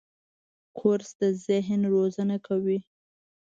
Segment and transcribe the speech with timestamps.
[0.77, 2.79] کورس د ذهن روزنه کوي.